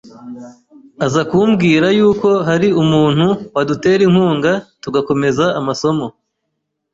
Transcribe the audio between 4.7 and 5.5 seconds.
tugakomeza